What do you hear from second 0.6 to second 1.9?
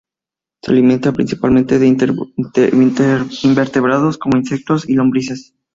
Se alimente principalmente de